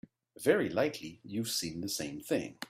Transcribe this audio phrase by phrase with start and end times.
[0.39, 2.55] Very likely you've seen the same thing.